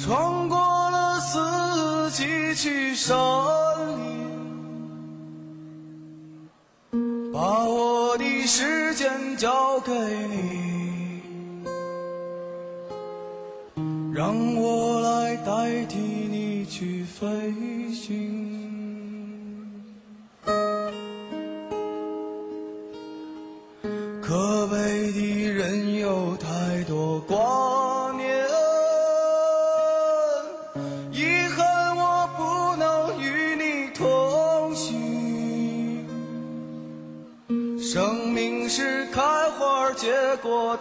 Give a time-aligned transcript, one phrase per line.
[0.00, 0.56] 穿过
[0.90, 3.16] 了四季去山
[3.98, 4.10] 林，
[7.32, 11.20] 把我的时间交给你，
[14.12, 18.37] 让我来代替你去飞行。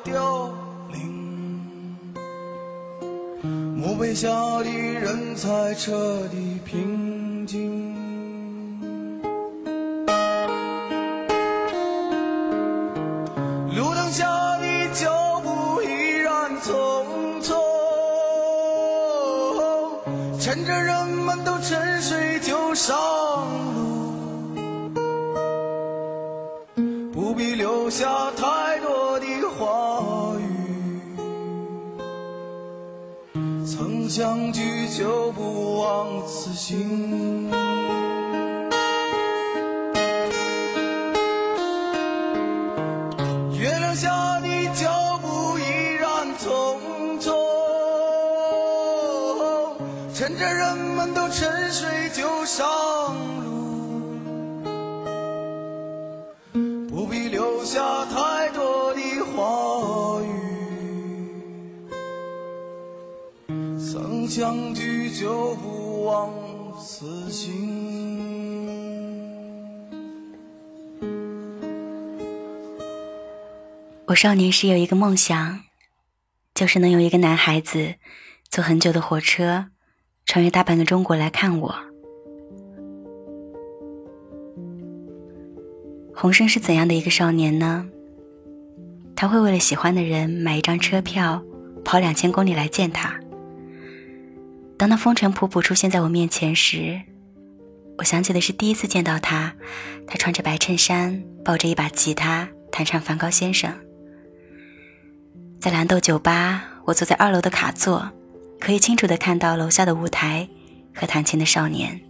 [0.09, 0.49] 凋
[0.89, 1.99] 零，
[3.75, 4.29] 墓碑下
[4.63, 5.91] 的人才彻
[6.29, 7.93] 底平静。
[13.75, 14.25] 路灯下
[14.59, 17.03] 的脚步依然匆
[17.41, 17.53] 匆
[20.39, 22.95] 趁着人们都沉睡，就上
[23.75, 24.13] 路，
[27.11, 28.31] 不必留下
[34.17, 37.51] 相聚就不枉此行。
[43.51, 45.61] 月亮下的脚步依
[45.99, 46.79] 然匆
[47.21, 47.31] 匆
[50.15, 52.96] 趁着人们都沉睡就上
[64.37, 66.31] 相聚，就不枉
[66.79, 67.57] 此行。
[74.05, 75.61] 我少年时有一个梦想，
[76.53, 77.95] 就是能有一个男孩子
[78.47, 79.69] 坐很久的火车。
[80.27, 81.75] 穿越大半个中国来看我。
[86.13, 87.87] 洪生是怎样的一个少年呢？
[89.15, 91.41] 他会为了喜欢的人买一张车票，
[91.83, 93.19] 跑两千公里来见他。
[94.77, 97.01] 当他风尘仆仆出现在我面前时，
[97.97, 99.53] 我想起的是第一次见到他，
[100.05, 103.71] 他穿着白衬衫，抱着一把吉他，弹唱《梵高先生》。
[105.59, 108.11] 在蓝豆酒吧，我坐在二楼的卡座。
[108.59, 110.49] 可以清楚的看到楼下的舞台
[110.91, 112.01] 和弹琴的少年。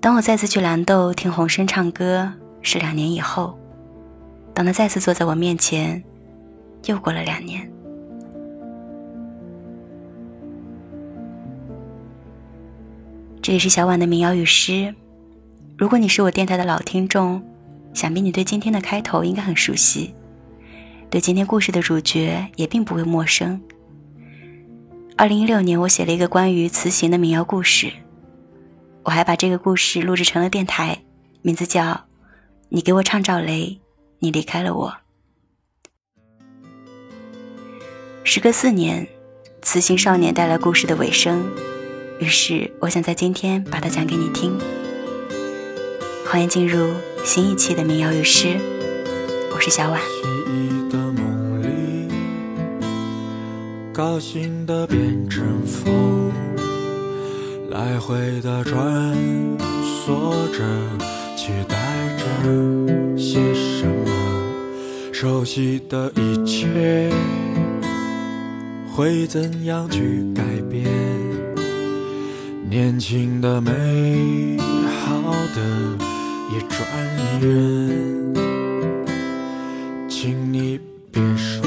[0.00, 2.32] 当我再次去蓝豆听洪生唱歌，
[2.62, 3.58] 是两年以后。
[4.54, 6.00] 当他再次坐在我面前，
[6.84, 7.68] 又过了两年。
[13.46, 14.92] 这里是小婉的民谣与诗。
[15.78, 17.40] 如果你是我电台的老听众，
[17.94, 20.12] 想必你对今天的开头应该很熟悉，
[21.08, 23.62] 对今天故事的主角也并不会陌生。
[25.16, 27.92] 二零一六年，我写了一个关于辞行的民谣故事，
[29.04, 31.04] 我还把这个故事录制成了电台，
[31.42, 31.84] 名字叫
[32.68, 33.78] 《你给我唱赵雷，
[34.18, 34.96] 你离开了我》。
[38.24, 39.06] 时隔四年，
[39.62, 41.48] 辞行少年带来故事的尾声，
[42.18, 44.58] 于是我想在今天把它讲给你听。
[46.24, 48.56] 欢迎进入新一期的民谣与诗，
[49.54, 50.00] 我是小婉。
[53.92, 56.32] 高兴的变成风，
[57.70, 59.14] 来回的穿
[59.82, 60.64] 梭着，
[61.36, 61.76] 期待
[62.16, 62.24] 着
[63.16, 65.12] 些什么？
[65.12, 67.10] 熟悉的一切
[68.94, 71.05] 会怎样去改变？
[72.68, 75.22] 年轻的、美好
[75.54, 75.62] 的
[76.52, 76.76] 也转
[77.40, 77.46] 眼，
[80.08, 80.80] 请你
[81.12, 81.62] 别说，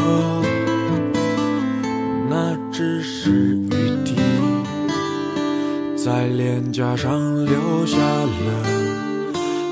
[2.30, 3.70] 那只是雨
[4.04, 4.16] 滴，
[5.96, 8.64] 在脸颊上留下了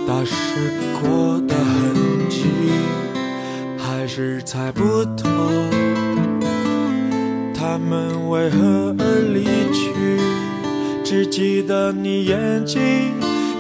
[0.07, 0.71] 打湿
[1.01, 1.94] 过的痕
[2.29, 2.45] 迹，
[3.77, 5.29] 还是猜不透
[7.53, 9.44] 他们为何而离
[9.74, 9.97] 去。
[11.09, 12.81] 只记得你眼睛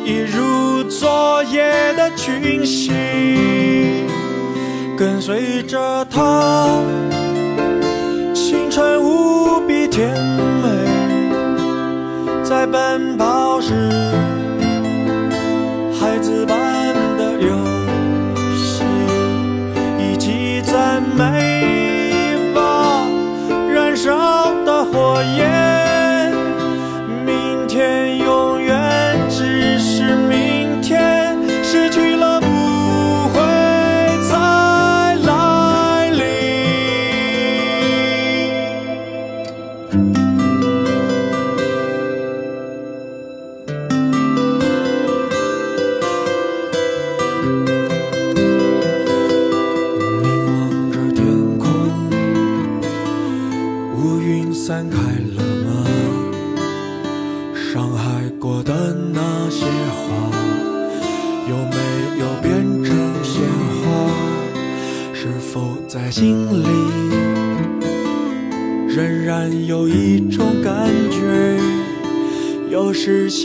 [0.03, 2.93] 一如昨夜的群星，
[4.97, 6.83] 跟随着它，
[8.33, 10.13] 青春无比甜
[10.61, 10.67] 美，
[12.43, 13.73] 在奔跑时，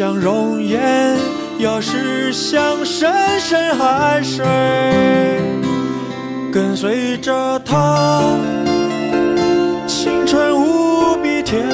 [0.03, 1.17] 像容颜，
[1.59, 3.09] 又是像深
[3.39, 4.45] 深海水，
[6.53, 8.37] 跟随着它，
[9.87, 11.65] 青春无比甜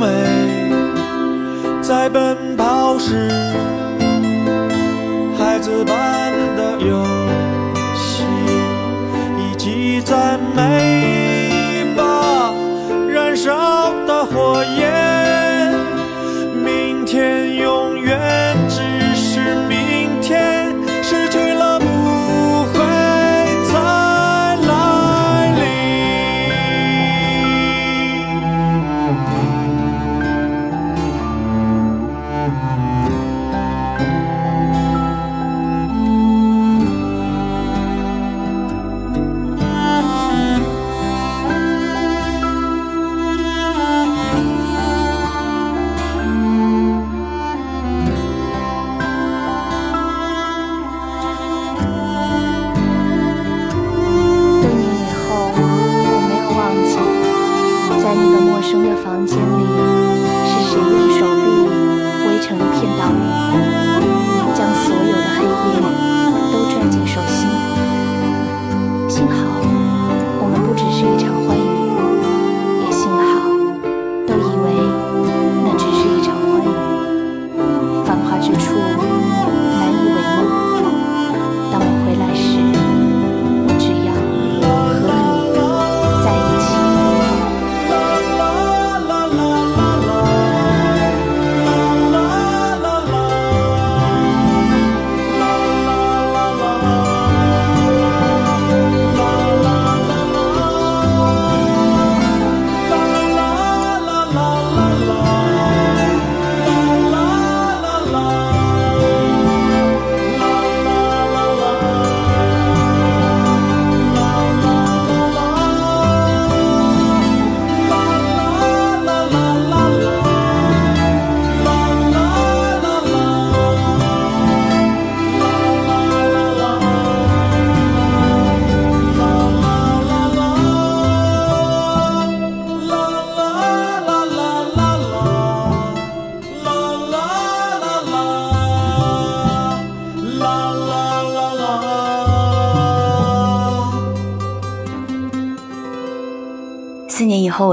[0.00, 0.08] 美，
[1.80, 3.30] 在奔跑时，
[5.38, 6.15] 孩子般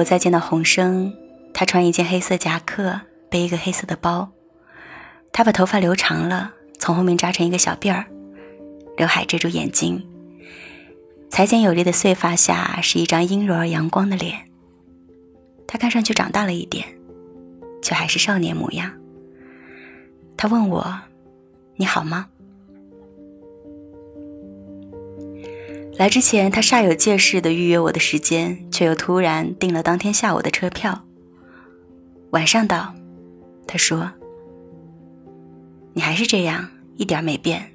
[0.03, 1.13] 再见到洪生，
[1.53, 4.31] 他穿一件黑色夹克，背一个黑色的包。
[5.31, 8.05] 他把头发留长了，从后面扎成一个小辫儿，
[8.97, 10.07] 刘海遮住眼睛。
[11.29, 14.47] 裁剪有力的碎发下是一张阴柔而阳光的脸。
[15.67, 16.85] 他看上去长大了一点，
[17.81, 18.91] 却还是少年模样。
[20.37, 21.01] 他问我
[21.77, 22.27] ：“你好吗？”
[25.97, 31.05] 来之前，他煞有介事地预约我的时间，却又突然订了当天下午的车票。
[32.31, 32.93] 晚上到，
[33.67, 34.11] 他说
[35.93, 37.71] 你还是这样，一点没变。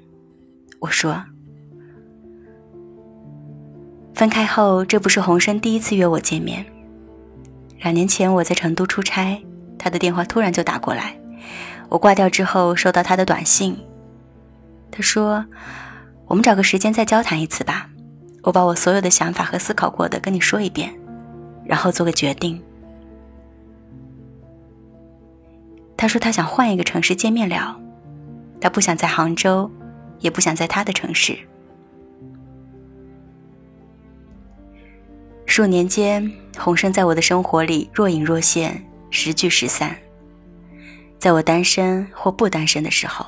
[0.79, 1.23] 我说。
[4.13, 6.65] 分开后，这不是洪生第一次约我见面。
[7.79, 9.41] 两年前我在成都出差，
[9.77, 11.17] 他的电话突然就打过来，
[11.87, 13.77] 我挂掉之后收到他的短信。
[14.91, 15.45] 他说
[16.27, 17.89] ：“我们找个时间再交谈一次吧，
[18.43, 20.93] 我把我所有的想法和思考过的跟你说一遍，
[21.65, 22.61] 然后做个决定。”
[25.97, 27.77] 他说他想换一个城市见面聊，
[28.61, 29.69] 他不想在杭州，
[30.19, 31.37] 也不想在他的城市。
[35.45, 39.93] 数年间，洪生在我的生活里若隐若现，时聚时散。
[41.17, 43.25] 在我单身或不单身的时候，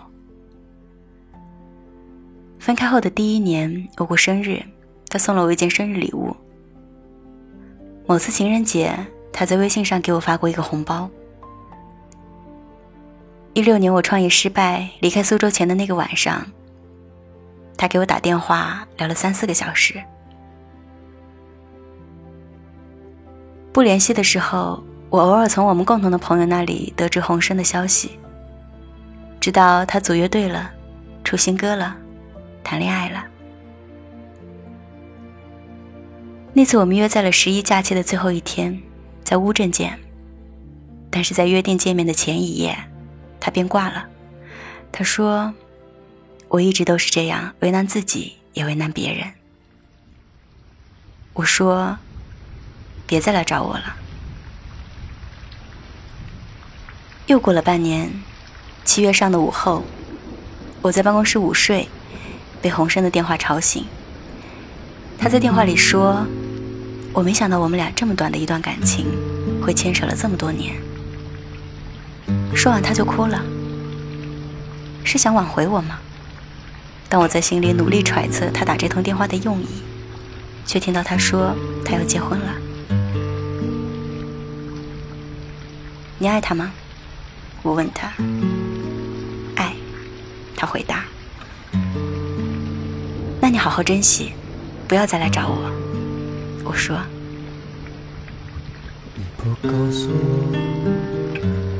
[2.58, 4.64] 分开后的第一年，我过生日，
[5.12, 6.34] 他送了我一件生日礼物。
[8.08, 8.98] 某次情人节，
[9.34, 11.10] 他在微信上给我发过一个红包。
[13.52, 16.48] 一六年我创业失败，离开苏州前的那个晚上，
[17.78, 20.02] 他给我打电话，聊了三四个小时。
[23.74, 28.18] 不联系的时候，我偶尔从我们共同的朋友那里得知洪生的消息，
[29.42, 30.72] 知道他组乐队了，
[31.26, 31.98] 出新歌了，
[32.64, 33.26] 谈恋爱了。
[36.54, 38.82] 那次我们约在了十一假期的最后一天，
[39.24, 40.00] 在乌镇见。
[41.10, 42.78] 但是在约定见面的前一夜，
[43.40, 44.08] 他便挂了。
[44.92, 45.54] 他说
[46.48, 49.34] ：“我一直都是这样，为难自己，也为难别人。”
[51.34, 51.98] 我说。
[53.08, 53.98] 别再来找我了。
[57.28, 58.10] 又过了半年，
[58.86, 59.84] 七月上的午后，
[60.82, 61.90] 我在办公室午睡，
[62.62, 63.86] 被洪生的电话吵醒。
[65.22, 66.26] 他在电话里说
[67.14, 69.06] ：“我没想到我们俩这么短的一段感情，
[69.64, 70.74] 会牵扯了这么多年。”
[72.58, 73.40] 说完他就哭了，
[75.04, 76.00] 是想挽回我吗？
[77.08, 79.68] 但我在心里努力揣测他打这通电话的用意，
[80.66, 82.54] 却听到他说他要结婚了。
[86.18, 86.72] 你爱他吗？
[87.62, 88.12] 我问他。
[89.56, 89.72] 爱，
[90.56, 91.06] 他回答。
[93.40, 94.34] 那你好好珍惜，
[94.92, 95.72] 不要再来找我。
[96.66, 97.00] 我说。
[99.16, 100.52] 你不告诉我，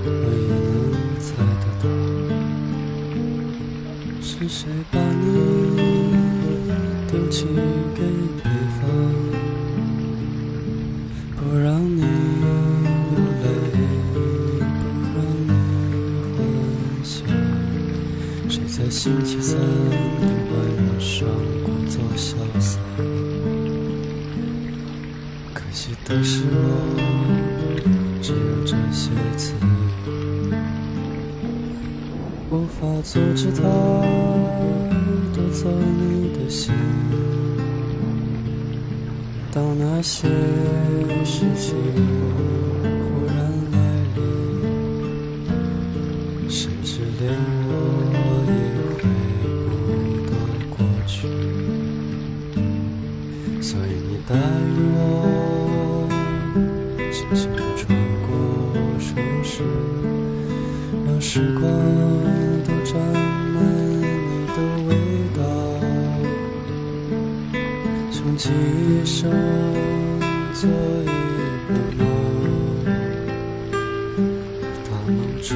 [0.08, 1.86] 我也能猜得到，
[4.22, 5.28] 是谁把你
[7.12, 7.44] 丢弃
[7.94, 8.00] 给
[8.42, 8.48] 对
[8.80, 8.80] 方，
[11.36, 12.00] 不让你。
[18.90, 19.64] 星期三的
[20.52, 21.26] 晚上，
[21.64, 22.81] 故作潇洒。
[26.06, 26.58] 的是，我
[28.22, 29.54] 只有这些词，
[32.50, 33.62] 无法阻止它
[35.34, 36.74] 夺走你的心。
[39.54, 40.28] 当那些
[41.26, 41.76] 事情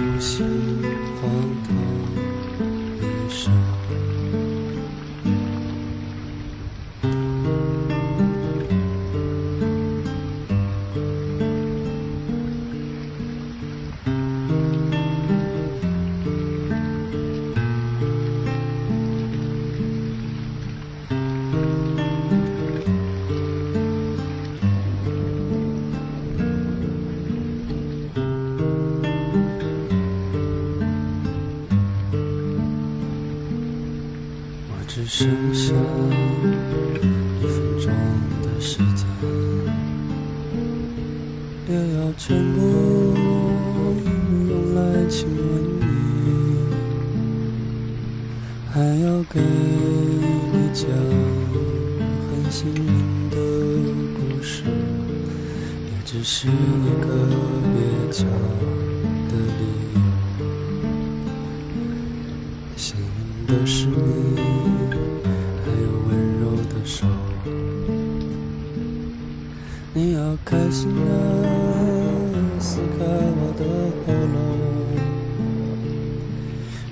[0.06, 0.46] 梦初醒，
[1.20, 1.32] 荒
[1.66, 1.76] 唐
[3.02, 4.45] 一生。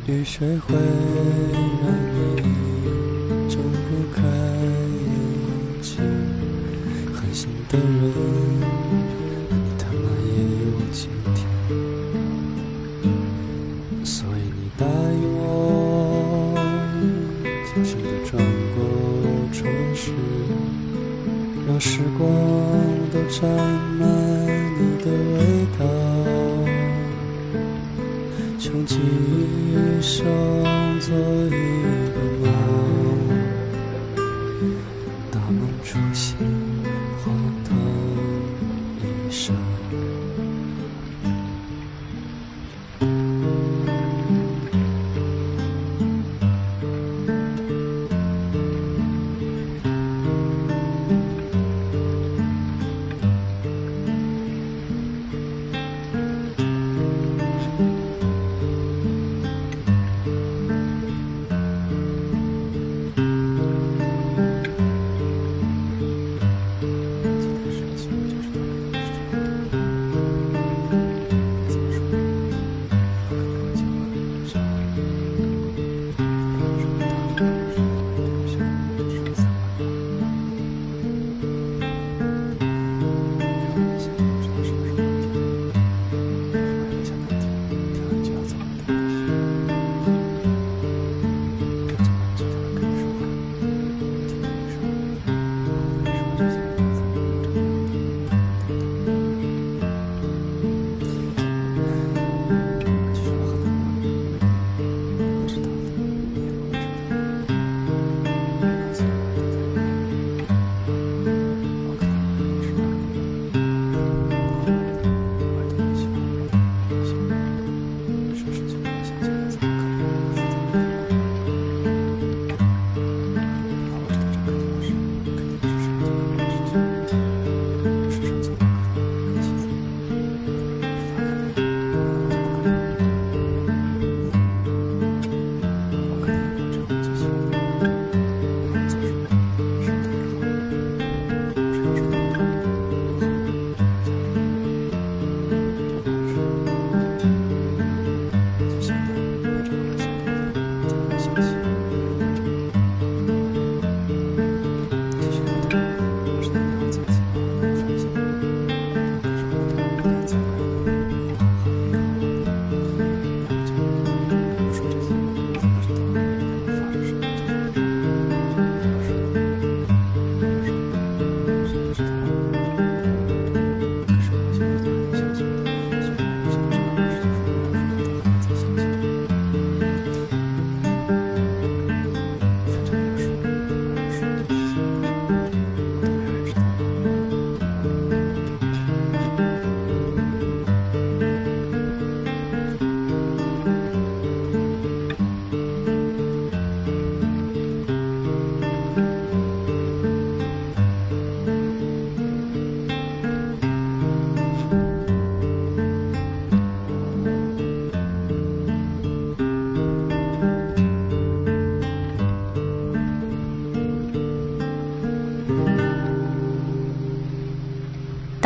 [0.06, 0.82] 雨水会让
[2.36, 2.42] 你
[3.50, 4.22] 睁不开
[5.08, 5.10] 眼
[5.82, 5.96] 睛，
[7.14, 7.86] 狠心的人，
[9.50, 10.28] 你他妈也
[10.66, 11.10] 有情。
[28.96, 30.24] 今生
[31.00, 31.63] 做一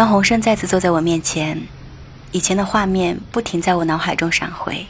[0.08, 1.68] 洪生再次坐在我面前，
[2.32, 4.88] 以前的画面不停在我脑海中闪回。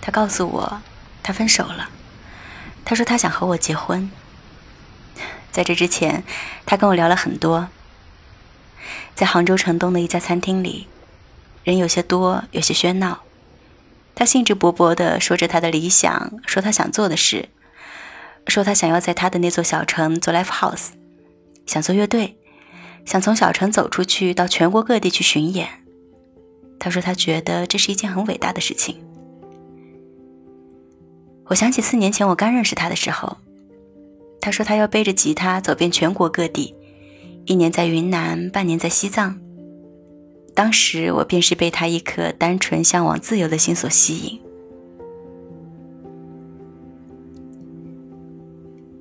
[0.00, 0.82] 他告诉我，
[1.22, 1.88] 他分手了。
[2.84, 4.10] 他说他想和我结婚。
[5.50, 6.24] 在这之前，
[6.66, 7.68] 他跟我聊了很多。
[9.14, 10.88] 在杭州城东的一家餐厅里，
[11.62, 13.20] 人有些多，有些喧闹。
[14.14, 17.48] 他兴致勃勃地说着他的理想，说他想做的事，
[18.46, 20.88] 说他想要在他的那座小城做 live house，
[21.66, 22.36] 想做乐队。
[23.04, 25.68] 想从小城走出去，到全国各地去巡演。
[26.78, 28.96] 他说他觉得这是一件很伟大的事情。
[31.46, 33.36] 我想起四年前我刚认识他的时候，
[34.40, 36.74] 他说他要背着吉他走遍全国各地，
[37.44, 39.38] 一年在云南，半年在西藏。
[40.54, 44.40] 当时我便是被他一颗单纯向往自由的心所吸引。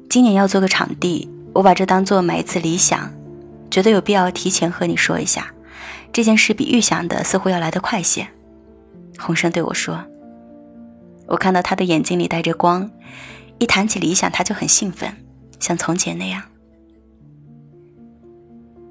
[0.09, 3.11] 今年要做个场地，我把这当做买一次理想。
[3.73, 5.51] 觉得有必要提前和你说一下，
[6.11, 8.27] 这件事比预想的似乎要来得快些。
[9.17, 10.05] 洪生对我说
[11.25, 12.91] ：“我看到他的眼睛里带着光，
[13.57, 15.11] 一谈起理想他就很兴奋，
[15.59, 16.43] 像从前那样。”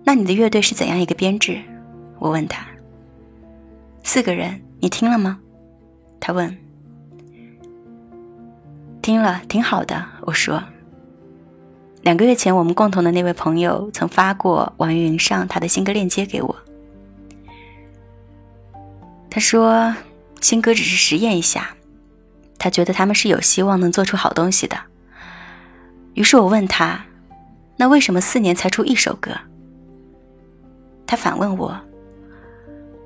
[0.03, 1.63] 那你的乐队是怎样一个编制？
[2.19, 2.67] 我问他。
[4.03, 5.39] 四个人，你听了吗？
[6.19, 6.59] 他问。
[9.01, 10.61] 听了挺好的，我说。
[12.03, 16.57] 两个月前，我们共同的那位朋友曾发过网易云上他的新歌链接给我。
[19.31, 19.95] 他说，
[20.41, 21.71] 新歌只是实验一下，
[22.59, 24.77] 他觉得他们是有希望能做出好东西的。
[26.15, 27.01] 于是我问他，
[27.77, 29.31] 那为什么四年才出一首歌？
[31.07, 31.81] 他反问我，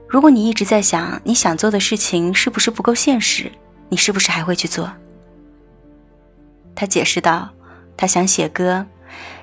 [0.09, 3.53] 如果你一直在想你想做的事情是不是不够现实，
[3.91, 4.91] 你是不是还会去做？
[6.75, 7.51] 他解释道。
[7.97, 8.85] 他想写歌，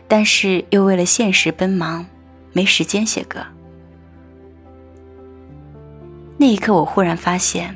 [0.07, 2.05] 但是又为了现实奔忙，
[2.51, 3.39] 没时间写歌。
[6.37, 7.75] 那一刻，我忽然发现，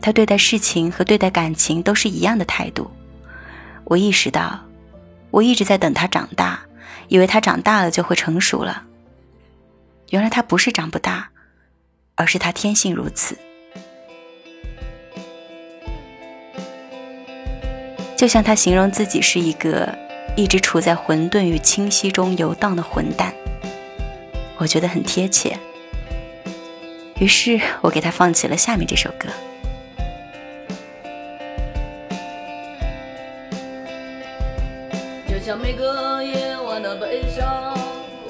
[0.00, 2.90] 他对待事情和对待感情都是一样的态度。
[3.84, 4.60] 我意识到，
[5.30, 6.60] 我一直在等他长大，
[7.08, 8.84] 以为他长大了就会成熟了。
[10.10, 11.30] 原来他不是长不大，
[12.14, 13.38] 而是他天性如此。
[18.22, 19.98] 就像他形容自己是一个
[20.36, 23.34] 一直处在混沌与清晰中游荡的混蛋，
[24.58, 25.58] 我觉得很贴切。
[27.18, 29.28] 于是我给他放起了下面这首歌。
[35.26, 37.76] 就像每个夜晚的悲伤，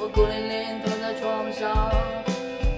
[0.01, 1.93] 我孤零零躺在床上，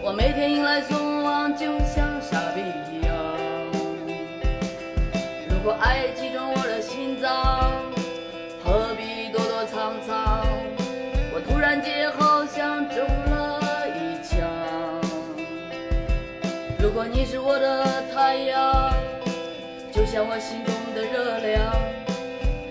[0.02, 2.60] 我每天迎来送往，就像傻逼
[2.92, 3.14] 一样。
[5.48, 6.53] 如果爱击中
[17.34, 18.94] 是我的太阳，
[19.90, 21.74] 就像我心中的热量，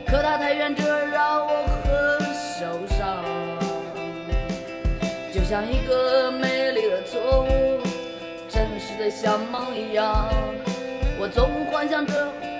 [0.07, 1.91] 可它太远，这让我很
[2.31, 3.21] 受伤。
[5.33, 7.81] 就像一个美丽的错误，
[8.47, 10.29] 真实的像梦一样，
[11.19, 12.52] 我总幻想着。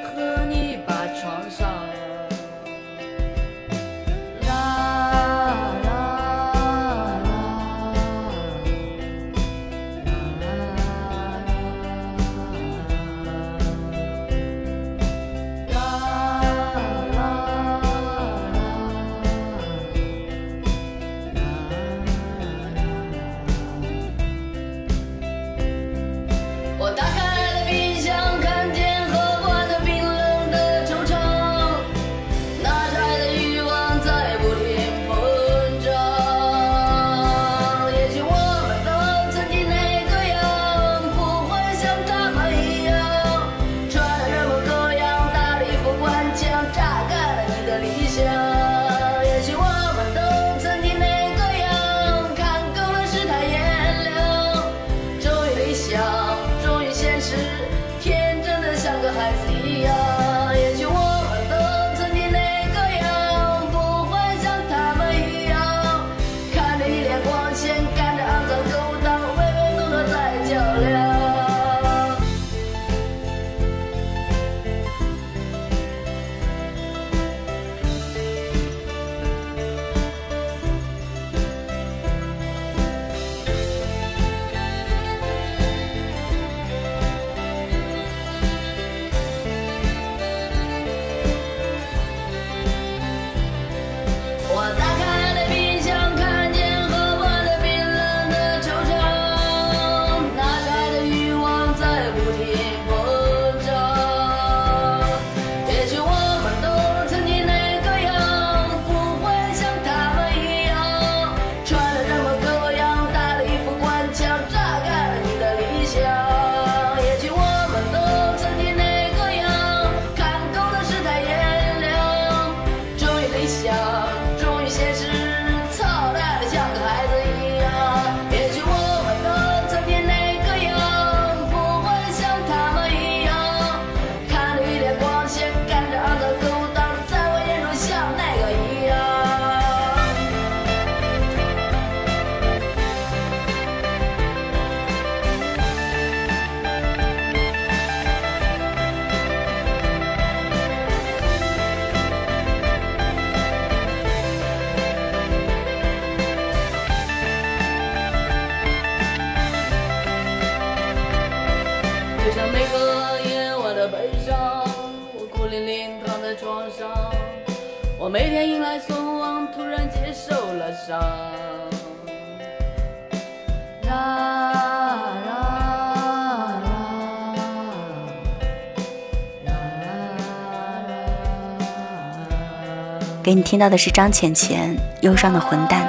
[183.23, 185.87] 给你听到的是张浅浅《忧伤的混蛋》。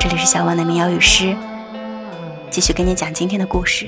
[0.00, 1.36] 这里是小王的民谣与诗，
[2.50, 3.86] 继续跟你讲今天的故事。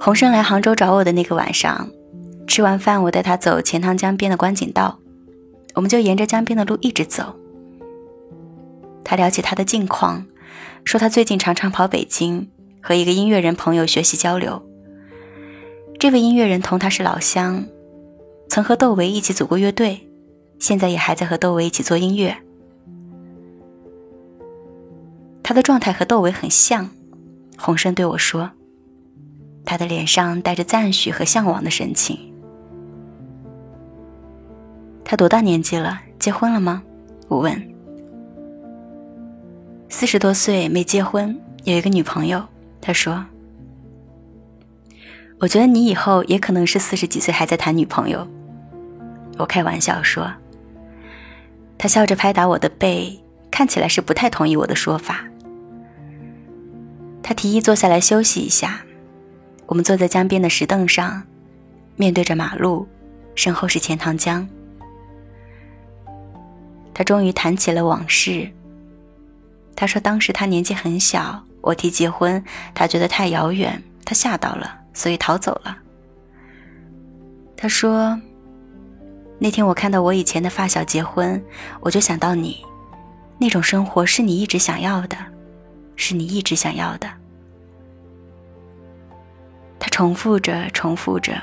[0.00, 1.90] 洪生来杭州找我的那个晚上，
[2.46, 4.98] 吃完饭，我带他走钱塘江边的观景道，
[5.74, 7.36] 我们就沿着江边的路一直走。
[9.04, 10.24] 他聊起他的近况，
[10.84, 12.48] 说他最近常常跑北京，
[12.80, 14.62] 和一个音乐人朋友学习交流。
[15.98, 17.64] 这位音乐人同他是老乡，
[18.48, 20.06] 曾和窦唯一起组过乐队，
[20.58, 22.36] 现在也还在和窦唯一起做音乐。
[25.42, 26.90] 他的状态和窦唯很像，
[27.58, 28.50] 洪生对我说，
[29.64, 32.18] 他的脸上带着赞许和向往的神情。
[35.04, 36.00] 他多大年纪了？
[36.18, 36.82] 结婚了吗？
[37.28, 37.73] 我问。
[39.96, 42.44] 四十多岁没结婚，有一个女朋友。
[42.80, 43.24] 他说
[45.38, 48.26] ：“我觉得你以后也可能是四十几岁还在谈女朋友。”
[49.38, 50.28] 我开玩笑说。
[51.78, 53.16] 他笑着拍打我的背，
[53.52, 55.24] 看起来是不太同意我的说法。
[57.22, 58.84] 他提议坐下来休息一下。
[59.66, 61.22] 我们坐在江边的石凳上，
[61.94, 62.84] 面对着马路，
[63.36, 64.44] 身后是钱塘江。
[66.92, 68.50] 他终于谈起了往事。
[69.76, 72.42] 他说：“当时他年纪很小，我提结婚，
[72.74, 75.78] 他觉得太遥远，他吓到了，所以逃走了。”
[77.56, 78.18] 他说
[79.38, 81.42] ：“那天我看到我以前的发小结婚，
[81.80, 82.64] 我就想到你，
[83.38, 85.16] 那种生活是你一直想要的，
[85.96, 87.08] 是你一直想要的。”
[89.80, 91.34] 他重复着，重复着。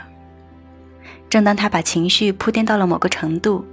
[1.30, 3.66] 正当他把情绪铺垫到了某个程度，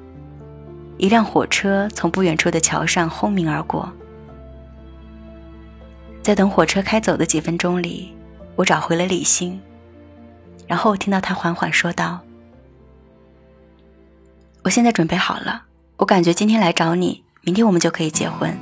[0.97, 3.90] 一辆火车从不远处的桥上轰鸣而过。
[6.29, 8.12] 在等火车开走的几分钟里，
[8.55, 9.59] 我找回了理性。
[10.67, 12.21] 然后我听到他缓缓说道
[14.62, 15.62] ：“我现在准备好了，
[15.97, 18.55] 我感觉今天来找你，明天我们就可以结婚。”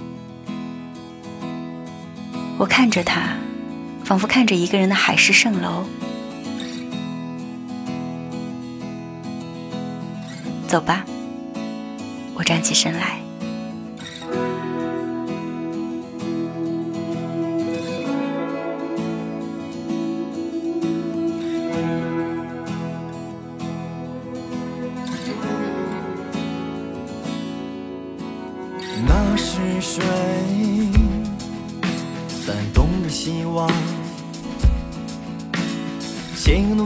[2.57, 3.31] 我看着他，
[4.05, 5.85] 仿佛看着一个人的海市蜃楼。
[10.69, 11.05] 走吧，
[12.37, 13.26] 我站起身来。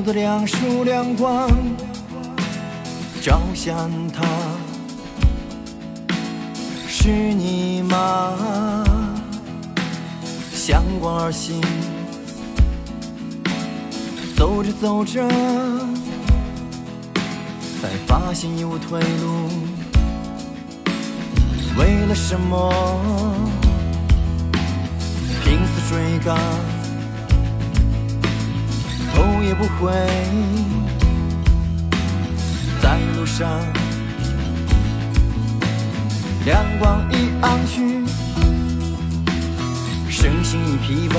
[0.05, 1.49] 的两束亮光，
[3.21, 4.25] 照向他，
[6.89, 8.85] 是你吗？
[10.55, 11.61] 向光而行，
[14.37, 15.29] 走着走着，
[17.81, 19.49] 才发现已无退路。
[21.79, 22.73] 为了什么
[25.45, 26.37] 拼死追赶，
[29.21, 29.93] 头也不回，
[32.81, 33.47] 在路上，
[36.47, 38.03] 阳光已暗去，
[40.09, 41.17] 身心已疲惫，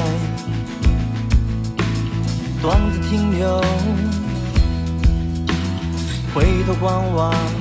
[2.60, 3.62] 短暂停留，
[6.34, 7.61] 回头观望。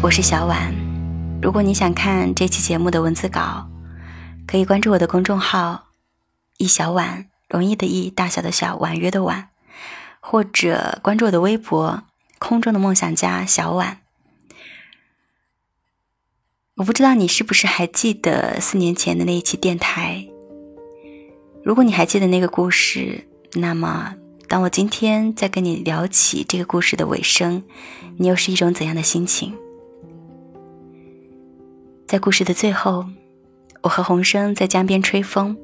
[0.00, 0.72] 我是小婉。
[1.42, 3.68] 如果你想看这期节目的文字稿，
[4.46, 5.86] 可以关注我的公众号
[6.58, 9.48] “易小婉”，容易的易，大小的小，婉约的婉，
[10.20, 12.04] 或者关注我的微博
[12.38, 14.02] “空中的梦想家小婉”。
[16.78, 20.28] 我不知道你是不是还记得四年前的那一期电台？
[21.64, 24.14] 如果你还记得那个故事，那么
[24.54, 27.60] 当我今天再跟你聊起这个故事的尾声，
[28.16, 29.52] 你又是一种怎样的心情？
[32.06, 33.04] 在故事的最后，
[33.82, 35.56] 我和洪生在江边吹风，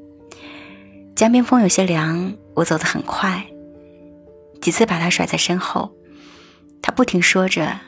[1.14, 3.46] 江边风有些凉，我走得很快，
[4.60, 5.92] 几次把他甩在身后，
[6.82, 7.78] 他不停说着：“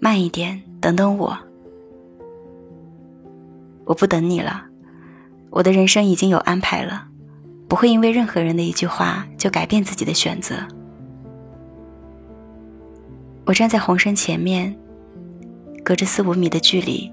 [0.00, 1.36] 慢一点，等等我。”
[3.84, 4.66] 我不等你了，
[5.50, 7.08] 我的人生已经有安排了，
[7.72, 10.56] 不会因为任何人的一句话就改变自己的选择。
[13.46, 14.76] 我站在红生前面，
[15.82, 17.10] 隔着四五米的距离，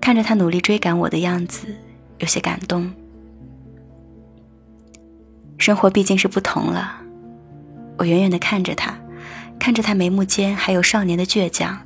[0.00, 1.66] 看着他努力追赶我的样子，
[2.18, 2.88] 有些感动。
[5.58, 7.00] 生活毕竟是不同了，
[7.98, 8.96] 我远远的看着他，
[9.58, 11.80] 看着他眉目间还有少年的倔强。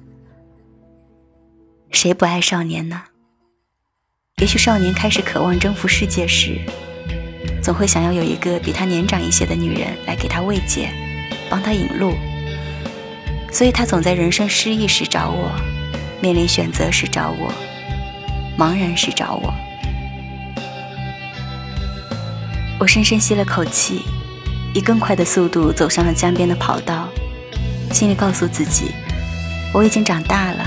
[1.90, 3.04] 谁不爱少年呢？
[4.42, 6.60] 也许少年开始渴望征服世界时，
[7.68, 10.88] 总会想要有一个比他年长一些的女人来给他慰藉，
[11.50, 12.14] 帮他引路。
[13.52, 15.52] 所以他总在人生失意时找我，
[16.18, 17.52] 面临选择时找我，
[18.56, 19.52] 茫然时找我。
[22.80, 24.00] 我深深吸了口气，
[24.72, 27.06] 以更快的速度走上了江边的跑道，
[27.92, 28.94] 心里告诉自己，
[29.74, 30.64] 我已经长大了，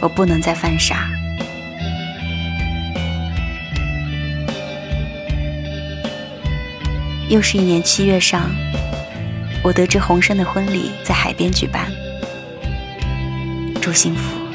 [0.00, 1.10] 我不能再犯傻。
[7.28, 8.48] 又是一年七月上，
[9.62, 11.90] 我得知洪生的婚礼在海边举办。
[13.82, 14.45] 祝幸福。